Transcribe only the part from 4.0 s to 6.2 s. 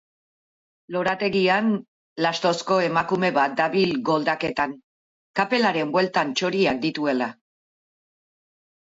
goldaketan, kapelaren